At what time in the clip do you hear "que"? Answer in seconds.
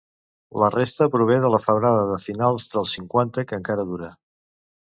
3.51-3.61